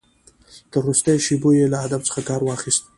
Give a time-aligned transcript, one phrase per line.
[0.71, 2.83] تر وروستیو شېبو یې له ادب څخه کار واخیست.